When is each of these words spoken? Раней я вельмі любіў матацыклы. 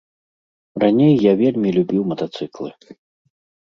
Раней 0.85 1.13
я 1.27 1.33
вельмі 1.43 1.77
любіў 1.79 2.01
матацыклы. 2.15 2.69